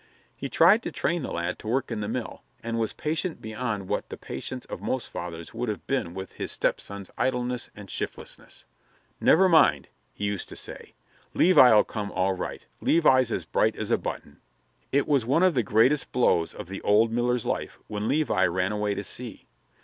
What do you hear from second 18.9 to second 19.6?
to sea.